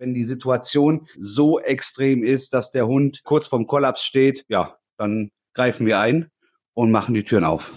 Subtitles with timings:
[0.00, 5.32] Wenn die Situation so extrem ist, dass der Hund kurz vorm Kollaps steht, ja, dann
[5.54, 6.30] greifen wir ein
[6.74, 7.72] und machen die Türen auf.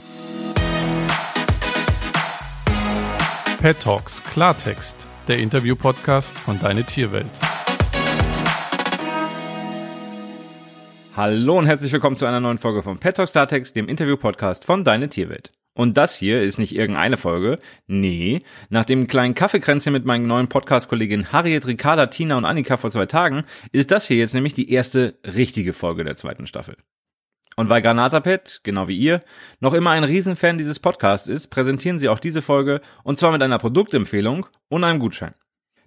[3.59, 4.95] Pet Talks Klartext,
[5.27, 7.31] der Interview-Podcast von Deine Tierwelt.
[11.15, 14.83] Hallo und herzlich willkommen zu einer neuen Folge von Pet Talks Klartext, dem Interview-Podcast von
[14.83, 15.51] Deine Tierwelt.
[15.81, 17.57] Und das hier ist nicht irgendeine Folge.
[17.87, 22.91] Nee, nach dem kleinen Kaffeekränzchen mit meinen neuen Podcast-Kolleginnen Harriet, Ricarda, Tina und Annika vor
[22.91, 26.77] zwei Tagen ist das hier jetzt nämlich die erste richtige Folge der zweiten Staffel.
[27.55, 29.23] Und weil Granatapet, genau wie ihr,
[29.59, 33.41] noch immer ein Riesenfan dieses Podcasts ist, präsentieren sie auch diese Folge und zwar mit
[33.41, 35.33] einer Produktempfehlung und einem Gutschein.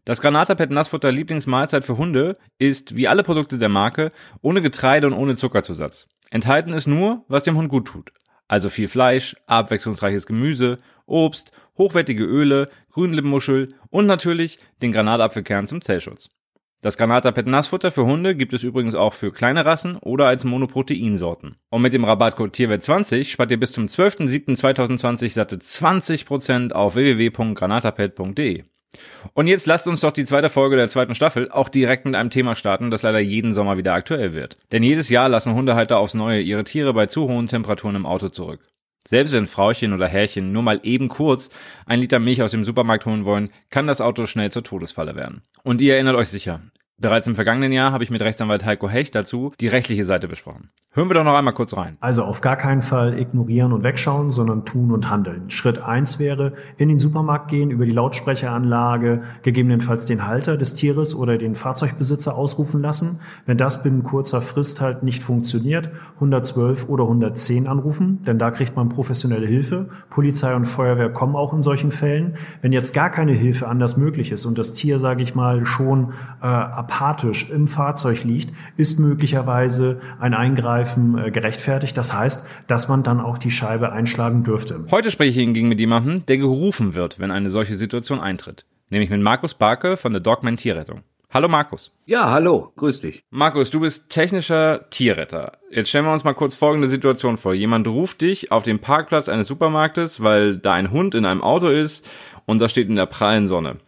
[0.04, 4.10] Das Granatapet Nassfutter Lieblingsmahlzeit für Hunde ist, wie alle Produkte der Marke,
[4.42, 6.08] ohne Getreide und ohne Zuckerzusatz.
[6.32, 8.10] Enthalten ist nur, was dem Hund gut tut.
[8.48, 16.30] Also viel Fleisch, abwechslungsreiches Gemüse, Obst, hochwertige Öle, Grünlippenmuschel und natürlich den Granatapfelkern zum Zellschutz.
[16.84, 21.56] Das Granatapet Nassfutter für Hunde gibt es übrigens auch für kleine Rassen oder als Monoproteinsorten.
[21.70, 28.64] Und mit dem Rabattcode Tierwert20 spart ihr bis zum 12.07.2020 satte 20% auf www.granatapet.de.
[29.32, 32.30] Und jetzt lasst uns doch die zweite Folge der zweiten Staffel auch direkt mit einem
[32.30, 34.56] Thema starten, das leider jeden Sommer wieder aktuell wird.
[34.72, 38.28] Denn jedes Jahr lassen Hundehalter aufs Neue ihre Tiere bei zu hohen Temperaturen im Auto
[38.28, 38.60] zurück.
[39.06, 41.50] Selbst wenn Frauchen oder Herrchen nur mal eben kurz
[41.84, 45.42] ein Liter Milch aus dem Supermarkt holen wollen, kann das Auto schnell zur Todesfalle werden.
[45.62, 46.62] Und ihr erinnert euch sicher,
[47.04, 50.70] Bereits im vergangenen Jahr habe ich mit Rechtsanwalt Heiko Hecht dazu die rechtliche Seite besprochen.
[50.92, 51.98] Hören wir doch noch einmal kurz rein.
[52.00, 55.50] Also auf gar keinen Fall ignorieren und wegschauen, sondern tun und handeln.
[55.50, 61.14] Schritt eins wäre, in den Supermarkt gehen, über die Lautsprecheranlage, gegebenenfalls den Halter des Tieres
[61.14, 63.20] oder den Fahrzeugbesitzer ausrufen lassen.
[63.44, 68.76] Wenn das binnen kurzer Frist halt nicht funktioniert, 112 oder 110 anrufen, denn da kriegt
[68.76, 69.90] man professionelle Hilfe.
[70.08, 72.38] Polizei und Feuerwehr kommen auch in solchen Fällen.
[72.62, 76.14] Wenn jetzt gar keine Hilfe anders möglich ist und das Tier, sage ich mal, schon
[76.40, 76.46] äh,
[76.94, 81.96] apathisch im Fahrzeug liegt, ist möglicherweise ein Eingreifen äh, gerechtfertigt.
[81.96, 84.84] Das heißt, dass man dann auch die Scheibe einschlagen dürfte.
[84.90, 88.64] Heute spreche ich hingegen mit jemandem, der gerufen wird, wenn eine solche Situation eintritt.
[88.90, 91.02] Nämlich mit Markus Barke von der Dogman Tierrettung.
[91.32, 91.90] Hallo Markus.
[92.06, 93.24] Ja, hallo, grüß dich.
[93.30, 95.58] Markus, du bist technischer Tierretter.
[95.70, 97.54] Jetzt stellen wir uns mal kurz folgende Situation vor.
[97.54, 101.68] Jemand ruft dich auf dem Parkplatz eines Supermarktes, weil da ein Hund in einem Auto
[101.68, 102.08] ist
[102.46, 103.78] und das steht in der prallen Sonne.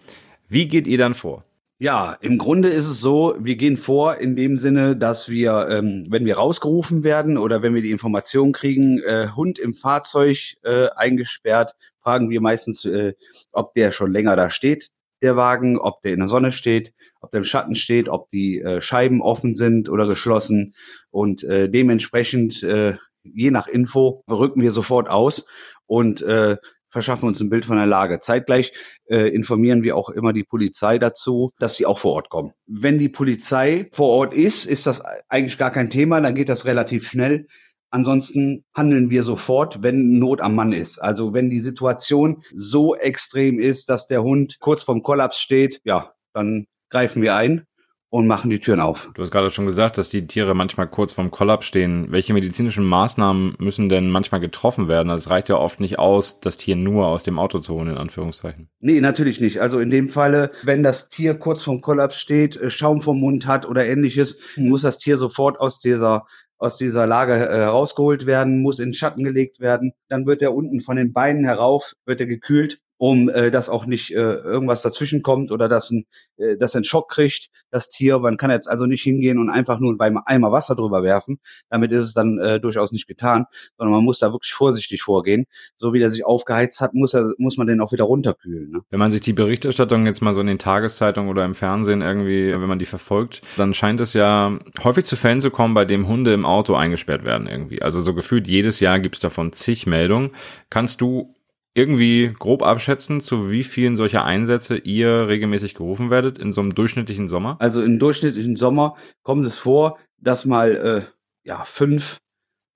[0.49, 1.45] Wie geht ihr dann vor?
[1.79, 6.07] Ja, im Grunde ist es so, wir gehen vor in dem Sinne, dass wir, ähm,
[6.09, 10.89] wenn wir rausgerufen werden oder wenn wir die Information kriegen, äh, Hund im Fahrzeug äh,
[10.97, 13.13] eingesperrt, fragen wir meistens, äh,
[13.53, 14.89] ob der schon länger da steht,
[15.21, 18.63] der Wagen, ob der in der Sonne steht, ob der im Schatten steht, ob die
[18.63, 20.75] äh, Scheiben offen sind oder geschlossen.
[21.11, 25.47] Und äh, dementsprechend, äh, je nach Info, rücken wir sofort aus.
[25.85, 26.57] Und äh,
[26.97, 28.21] verschaffen uns ein Bild von der Lage.
[28.21, 28.73] Zeitgleich
[29.11, 32.53] äh, informieren wir auch immer die Polizei dazu, dass sie auch vor Ort kommen.
[32.67, 36.65] Wenn die Polizei vor Ort ist, ist das eigentlich gar kein Thema, dann geht das
[36.65, 37.49] relativ schnell.
[37.91, 40.99] Ansonsten handeln wir sofort, wenn Not am Mann ist.
[40.99, 46.15] Also wenn die Situation so extrem ist, dass der Hund kurz vorm Kollaps steht, ja,
[46.33, 47.67] dann greifen wir ein
[48.17, 49.11] und machen die Türen auf.
[49.13, 52.07] Du hast gerade schon gesagt, dass die Tiere manchmal kurz vorm Kollaps stehen.
[52.11, 55.11] Welche medizinischen Maßnahmen müssen denn manchmal getroffen werden?
[55.11, 57.91] Also es reicht ja oft nicht aus, das Tier nur aus dem Auto zu holen,
[57.91, 58.71] in Anführungszeichen.
[58.81, 59.61] Nee, natürlich nicht.
[59.61, 63.47] Also in dem Falle, wenn das Tier kurz vorm Kollaps steht, äh, Schaum vom Mund
[63.47, 66.25] hat oder ähnliches, muss das Tier sofort aus dieser
[66.59, 69.93] aus dieser Lage äh, herausgeholt werden, muss in Schatten gelegt werden.
[70.09, 73.87] Dann wird er unten von den Beinen herauf, wird er gekühlt um äh, dass auch
[73.87, 78.19] nicht äh, irgendwas dazwischen kommt oder dass ein, äh, dass ein Schock kriegt, das Tier.
[78.19, 81.39] Man kann jetzt also nicht hingehen und einfach nur beim Eimer Wasser drüber werfen.
[81.69, 83.45] Damit ist es dann äh, durchaus nicht getan,
[83.77, 85.47] sondern man muss da wirklich vorsichtig vorgehen.
[85.77, 88.71] So wie der sich aufgeheizt hat, muss er muss man den auch wieder runterkühlen.
[88.71, 88.81] Ne?
[88.91, 92.53] Wenn man sich die Berichterstattung jetzt mal so in den Tageszeitungen oder im Fernsehen irgendwie,
[92.53, 96.09] wenn man die verfolgt, dann scheint es ja häufig zu Fällen zu kommen, bei dem
[96.09, 97.83] Hunde im Auto eingesperrt werden irgendwie.
[97.83, 100.31] Also so gefühlt jedes Jahr gibt es davon zig Meldungen.
[100.71, 101.36] Kannst du
[101.77, 106.75] irgendwie grob abschätzen, zu wie vielen solcher Einsätze ihr regelmäßig gerufen werdet in so einem
[106.75, 107.57] durchschnittlichen Sommer?
[107.61, 111.03] Also im durchschnittlichen Sommer kommt es vor, dass mal äh,
[111.45, 112.17] ja fünf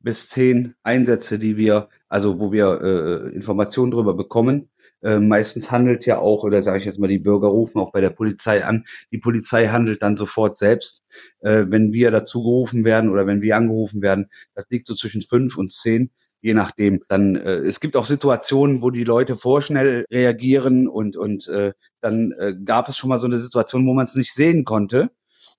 [0.00, 4.68] bis zehn Einsätze, die wir, also wo wir äh, Informationen darüber bekommen.
[5.02, 8.02] Äh, meistens handelt ja auch, oder sage ich jetzt mal, die Bürger rufen auch bei
[8.02, 8.84] der Polizei an.
[9.12, 11.04] Die Polizei handelt dann sofort selbst.
[11.40, 15.22] Äh, wenn wir dazu gerufen werden oder wenn wir angerufen werden, das liegt so zwischen
[15.22, 17.00] fünf und zehn je nachdem.
[17.08, 22.32] Dann äh, es gibt auch Situationen, wo die Leute vorschnell reagieren und und äh, dann
[22.38, 25.10] äh, gab es schon mal so eine Situation, wo man es nicht sehen konnte,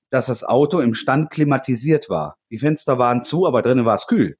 [0.09, 2.37] dass das Auto im Stand klimatisiert war.
[2.51, 4.37] Die Fenster waren zu, aber drinnen war es kühl.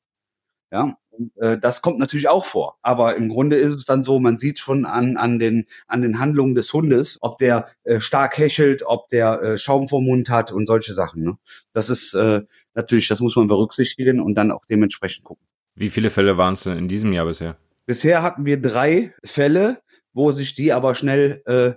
[0.72, 0.96] Ja,
[1.36, 2.78] äh, das kommt natürlich auch vor.
[2.82, 6.20] Aber im Grunde ist es dann so, man sieht schon an, an, den, an den
[6.20, 10.52] Handlungen des Hundes, ob der äh, stark hechelt, ob der äh, Schaum vom Mund hat
[10.52, 11.24] und solche Sachen.
[11.24, 11.38] Ne?
[11.74, 12.42] Das ist äh,
[12.74, 15.46] natürlich, das muss man berücksichtigen und dann auch dementsprechend gucken.
[15.82, 17.58] Wie viele Fälle waren es denn in diesem Jahr bisher?
[17.88, 19.80] Bisher hatten wir drei Fälle,
[20.14, 21.72] wo sich die aber schnell äh,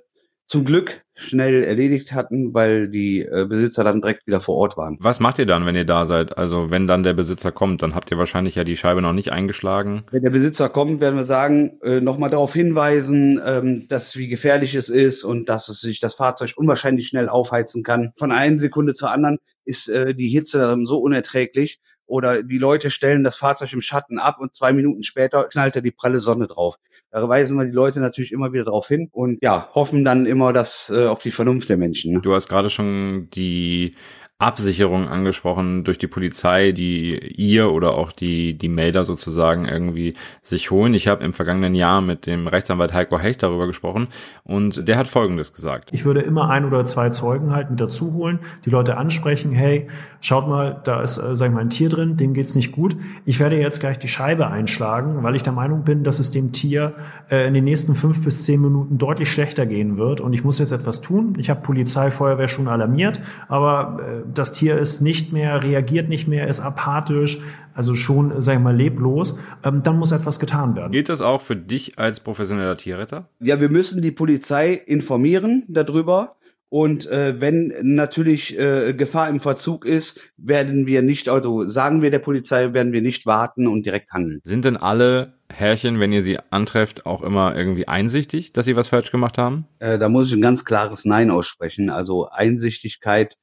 [0.47, 4.99] zum Glück schnell erledigt hatten, weil die äh, Besitzer dann direkt wieder vor Ort waren.
[5.01, 6.37] Was macht ihr dann, wenn ihr da seid?
[6.37, 9.33] Also wenn dann der Besitzer kommt, dann habt ihr wahrscheinlich ja die Scheibe noch nicht
[9.33, 10.05] eingeschlagen.
[10.11, 14.75] Wenn der Besitzer kommt, werden wir sagen, äh, nochmal darauf hinweisen, ähm, dass wie gefährlich
[14.75, 18.13] es ist und dass es sich das Fahrzeug unwahrscheinlich schnell aufheizen kann.
[18.19, 22.91] Von einer Sekunde zur anderen ist äh, die Hitze dann so unerträglich, oder die Leute
[22.91, 26.47] stellen das Fahrzeug im Schatten ab und zwei Minuten später knallt er die pralle Sonne
[26.47, 26.77] drauf.
[27.11, 30.53] Da weisen wir die Leute natürlich immer wieder darauf hin und ja, hoffen dann immer
[30.53, 32.15] dass äh, auf die Vernunft der Menschen.
[32.15, 32.21] Ne?
[32.21, 33.95] Du hast gerade schon die
[34.39, 40.73] Absicherung angesprochen durch die Polizei, die ihr oder auch die, die Melder sozusagen irgendwie sich
[40.73, 40.93] holen.
[40.95, 44.09] Ich habe im vergangenen Jahr mit dem Rechtsanwalt Heiko Hecht darüber gesprochen
[44.43, 45.91] und der hat Folgendes gesagt.
[45.93, 49.87] Ich würde immer ein oder zwei Zeugen halt mit dazu holen, die Leute ansprechen, hey,
[50.21, 52.97] schaut mal, da ist, äh, sag ich mal, ein Tier drin, dem geht's nicht gut.
[53.25, 56.51] Ich werde jetzt gleich die Scheibe einschlagen, weil ich der Meinung bin, dass es dem
[56.51, 56.95] Tier
[57.31, 60.59] äh, in den nächsten fünf bis zehn Minuten deutlich schlechter gehen wird und ich muss
[60.59, 61.35] jetzt etwas tun.
[61.39, 66.29] Ich habe Polizei, Feuerwehr schon alarmiert, aber äh, das Tier ist nicht mehr, reagiert nicht
[66.29, 67.39] mehr, ist apathisch,
[67.75, 70.93] also schon, sag ich mal, leblos, ähm, dann muss etwas getan werden.
[70.93, 73.29] Gilt das auch für dich als professioneller Tierretter?
[73.41, 76.37] Ja, wir müssen die Polizei informieren darüber.
[76.71, 82.11] Und äh, wenn natürlich äh, Gefahr im Verzug ist, werden wir nicht, also sagen wir
[82.11, 84.41] der Polizei, werden wir nicht warten und direkt handeln.
[84.43, 88.89] Sind denn alle Herrchen, wenn ihr sie antrefft, auch immer irgendwie einsichtig, dass sie was
[88.89, 89.67] falsch gemacht haben?
[89.79, 91.91] Äh, da muss ich ein ganz klares Nein aussprechen.
[91.91, 93.37] Also Einsichtigkeit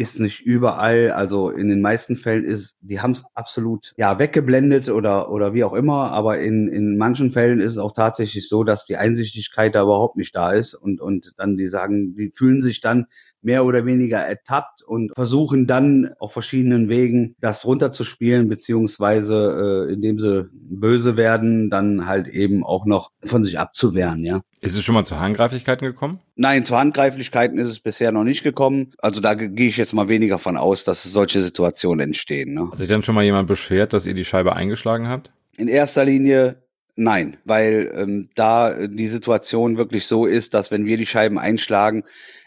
[0.00, 4.88] ist nicht überall, also in den meisten Fällen ist, die haben es absolut ja weggeblendet
[4.88, 8.64] oder oder wie auch immer, aber in in manchen Fällen ist es auch tatsächlich so,
[8.64, 10.74] dass die Einsichtigkeit da überhaupt nicht da ist.
[10.74, 13.06] Und und dann die sagen, die fühlen sich dann
[13.42, 20.18] mehr oder weniger ertappt und versuchen dann auf verschiedenen Wegen das runterzuspielen, beziehungsweise äh, indem
[20.18, 24.40] sie böse werden, dann halt eben auch noch von sich abzuwehren, ja.
[24.62, 26.20] Ist es schon mal zu Handgreiflichkeiten gekommen?
[26.36, 28.92] Nein, zu Handgreiflichkeiten ist es bisher noch nicht gekommen.
[28.98, 32.52] Also da gehe ich jetzt mal weniger von aus, dass solche Situationen entstehen.
[32.52, 32.68] Ne?
[32.70, 35.30] Hat sich dann schon mal jemand beschwert, dass ihr die Scheibe eingeschlagen habt?
[35.56, 36.62] In erster Linie
[36.96, 42.04] nein, weil ähm, da die Situation wirklich so ist, dass wenn wir die Scheiben einschlagen,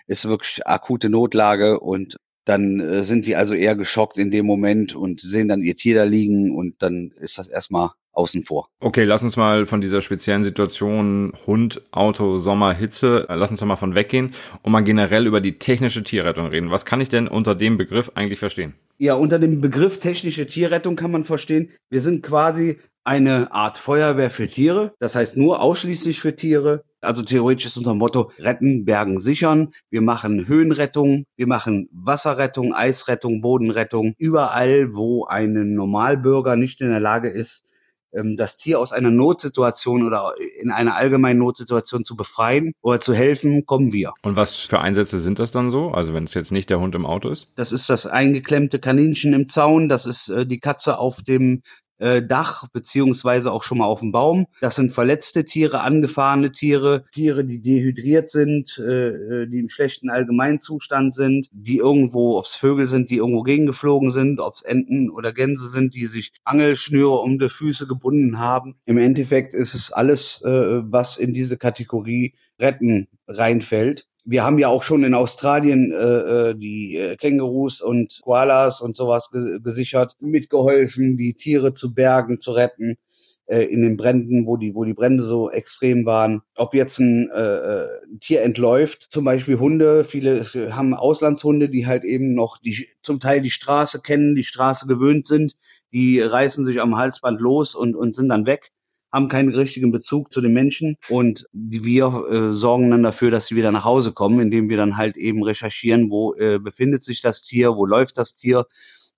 [0.08, 4.96] ist wirklich akute Notlage und dann äh, sind die also eher geschockt in dem Moment
[4.96, 8.68] und sehen dann ihr Tier da liegen und dann ist das erstmal außen vor.
[8.80, 13.60] Okay, lass uns mal von dieser speziellen Situation Hund, Auto, Sommer, Hitze, äh, lass uns
[13.60, 16.70] doch mal von weggehen und mal generell über die technische Tierrettung reden.
[16.70, 18.74] Was kann ich denn unter dem Begriff eigentlich verstehen?
[18.98, 24.30] Ja, unter dem Begriff technische Tierrettung kann man verstehen, wir sind quasi eine Art Feuerwehr
[24.30, 24.94] für Tiere.
[25.00, 26.84] Das heißt nur ausschließlich für Tiere.
[27.04, 29.74] Also theoretisch ist unser Motto retten, bergen, sichern.
[29.90, 34.14] Wir machen Höhenrettung, wir machen Wasserrettung, Eisrettung, Bodenrettung.
[34.18, 37.66] Überall, wo ein Normalbürger nicht in der Lage ist,
[38.14, 43.14] ähm, das Tier aus einer Notsituation oder in einer allgemeinen Notsituation zu befreien oder zu
[43.14, 44.14] helfen, kommen wir.
[44.22, 45.92] Und was für Einsätze sind das dann so?
[45.92, 47.48] Also wenn es jetzt nicht der Hund im Auto ist?
[47.56, 51.64] Das ist das eingeklemmte Kaninchen im Zaun, das ist äh, die Katze auf dem
[51.98, 54.48] äh, Dach beziehungsweise auch schon mal auf dem Baum.
[54.62, 60.10] Das sind verletzte Tiere, angefahrene Tiere, Tiere, die dehydriert sind, äh, äh die im schlechten
[60.10, 65.10] Allgemeinzustand sind, die irgendwo, ob es Vögel sind, die irgendwo gegengeflogen sind, ob es Enten
[65.10, 68.76] oder Gänse sind, die sich Angelschnüre um die Füße gebunden haben.
[68.86, 74.70] Im Endeffekt ist es alles, äh, was in diese Kategorie Retten reinfällt wir haben ja
[74.70, 80.16] auch schon in Australien äh, äh, die äh, Kängurus und Koalas und sowas ge gesichert,
[80.20, 82.98] mitgeholfen, die Tiere zu bergen, zu retten
[83.46, 86.42] äh, in den Bränden, wo die, wo die Brände so extrem waren.
[86.56, 87.88] Ob jetzt ein äh, äh
[88.22, 93.42] Tier entläuft, zum Beispiel Hunde, viele haben Auslandshunde, die halt eben noch die, zum Teil
[93.42, 95.58] die Straße kennen, die Straße gewöhnt sind,
[95.92, 98.72] die reißen sich am Halsband los und, und sind dann weg
[99.14, 103.56] haben keinen richtigen Bezug zu den Menschen und wir äh, sorgen dann dafür, dass sie
[103.56, 107.44] wieder nach Hause kommen, indem wir dann halt eben recherchieren, wo äh, befindet sich das
[107.44, 108.66] Tier, wo läuft das Tier,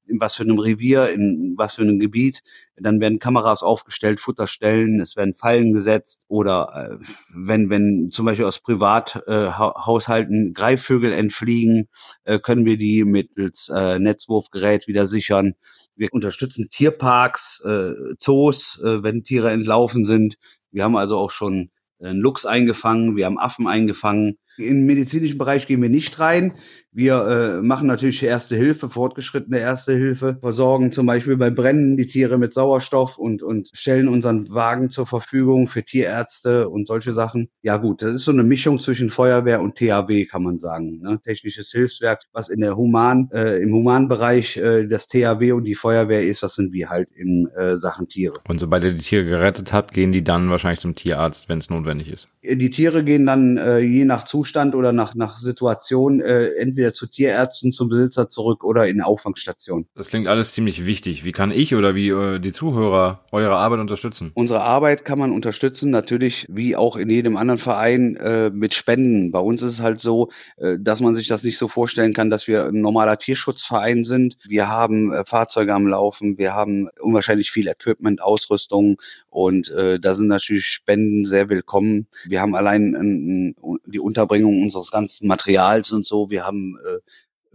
[0.08, 2.44] in was für einem Revier, in was für einem Gebiet.
[2.78, 8.46] Dann werden Kameras aufgestellt, Futterstellen, es werden Fallen gesetzt oder äh, wenn, wenn zum Beispiel
[8.46, 11.88] aus Privathaushalten äh, Greifvögel entfliegen,
[12.24, 15.56] äh, können wir die mittels äh, Netzwurfgerät wieder sichern.
[15.96, 20.38] Wir unterstützen Tierparks, äh, Zoos, äh, wenn Tiere entlaufen sind.
[20.72, 21.72] Wir haben also auch schon
[22.02, 24.38] einen Luchs eingefangen, wir haben Affen eingefangen.
[24.58, 26.54] Im medizinischen Bereich gehen wir nicht rein.
[26.96, 32.08] Wir äh, machen natürlich Erste Hilfe, fortgeschrittene Erste Hilfe, versorgen zum Beispiel bei Brennen die
[32.08, 37.50] Tiere mit Sauerstoff und, und stellen unseren Wagen zur Verfügung für Tierärzte und solche Sachen.
[37.62, 41.02] Ja gut, das ist so eine Mischung zwischen Feuerwehr und THW, kann man sagen.
[41.02, 41.20] Ne?
[41.22, 46.22] Technisches Hilfswerk, was in der Human, äh, im Humanbereich äh, das THW und die Feuerwehr
[46.22, 48.36] ist, das sind wir halt in äh, Sachen Tiere.
[48.48, 51.70] Und sobald ihr die Tiere gerettet habt, gehen die dann wahrscheinlich zum Tierarzt, wenn es
[51.70, 52.30] notwendig ist.
[52.42, 57.08] Die Tiere gehen dann äh, je nach Zustand oder nach, nach Situation äh, entweder zu
[57.08, 59.88] Tierärzten, zum Besitzer zurück oder in Auffangstation.
[59.96, 61.24] Das klingt alles ziemlich wichtig.
[61.24, 64.32] Wie kann ich oder wie äh, die Zuhörer eure Arbeit unterstützen?
[64.34, 69.32] Unsere Arbeit kann man unterstützen, natürlich wie auch in jedem anderen Verein äh, mit Spenden.
[69.32, 72.30] Bei uns ist es halt so, äh, dass man sich das nicht so vorstellen kann,
[72.30, 74.38] dass wir ein normaler Tierschutzverein sind.
[74.48, 78.98] Wir haben äh, Fahrzeuge am Laufen, wir haben unwahrscheinlich viel Equipment, Ausrüstung
[79.30, 82.08] und äh, da sind natürlich Spenden sehr willkommen.
[82.26, 83.54] Wir haben allein
[83.86, 86.30] die Unterbringung unseres ganzen Materials und so.
[86.30, 87.00] Wir haben äh,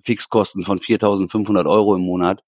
[0.02, 2.42] Fixkosten von 4.500 Euro im Monat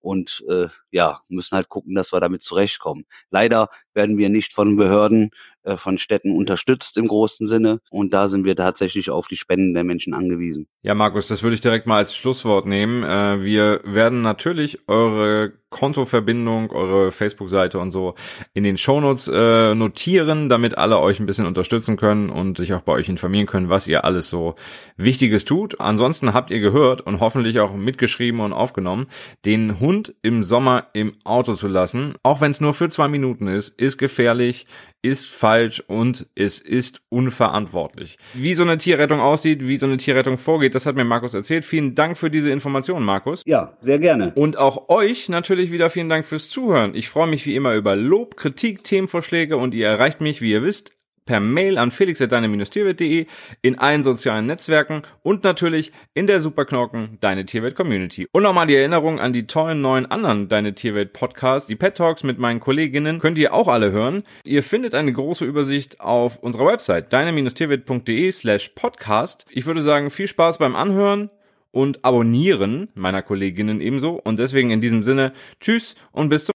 [0.00, 3.06] und äh, ja, müssen halt gucken, dass wir damit zurechtkommen.
[3.30, 5.30] Leider werden wir nicht von Behörden,
[5.64, 9.74] äh, von Städten unterstützt im großen Sinne und da sind wir tatsächlich auf die Spenden
[9.74, 10.66] der Menschen angewiesen.
[10.82, 13.04] Ja, Markus, das würde ich direkt mal als Schlusswort nehmen.
[13.04, 18.14] Äh, wir werden natürlich eure Kontoverbindung, eure Facebook-Seite und so
[18.54, 22.82] in den Shownotes äh, notieren, damit alle euch ein bisschen unterstützen können und sich auch
[22.82, 24.54] bei euch informieren können, was ihr alles so
[24.96, 25.80] Wichtiges tut.
[25.80, 29.06] Ansonsten habt ihr gehört und hoffentlich auch mitgeschrieben und aufgenommen,
[29.44, 33.48] den Hund im Sommer im Auto zu lassen, auch wenn es nur für zwei Minuten
[33.48, 34.66] ist, ist gefährlich,
[35.02, 38.16] ist falsch und es ist unverantwortlich.
[38.34, 41.64] Wie so eine Tierrettung aussieht, wie so eine Tierrettung vorgeht, das hat mir Markus erzählt.
[41.64, 43.42] Vielen Dank für diese Informationen, Markus.
[43.44, 44.32] Ja, sehr gerne.
[44.36, 46.94] Und auch euch natürlich wieder vielen Dank fürs Zuhören.
[46.94, 50.62] Ich freue mich wie immer über Lob, Kritik, Themenvorschläge und ihr erreicht mich, wie ihr
[50.62, 50.92] wisst,
[51.24, 53.26] per Mail an felix.deine-tierwelt.de,
[53.62, 58.26] in allen sozialen Netzwerken und natürlich in der Superknocken Deine Tierwelt Community.
[58.32, 61.68] Und nochmal die Erinnerung an die tollen neuen anderen Deine Tierwelt Podcasts.
[61.68, 64.24] Die Pet Talks mit meinen Kolleginnen könnt ihr auch alle hören.
[64.44, 69.46] Ihr findet eine große Übersicht auf unserer Website deine-tierwelt.de slash podcast.
[69.50, 71.30] Ich würde sagen, viel Spaß beim Anhören
[71.72, 74.20] und Abonnieren meiner Kolleginnen ebenso.
[74.22, 76.50] Und deswegen in diesem Sinne, tschüss und bis zum